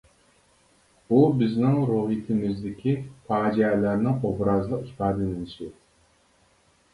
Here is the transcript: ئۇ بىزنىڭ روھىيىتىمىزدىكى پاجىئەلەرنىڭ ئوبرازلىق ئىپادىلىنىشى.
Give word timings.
ئۇ 1.09 1.17
بىزنىڭ 1.41 1.75
روھىيىتىمىزدىكى 1.89 2.95
پاجىئەلەرنىڭ 3.29 4.17
ئوبرازلىق 4.31 4.89
ئىپادىلىنىشى. 4.89 5.71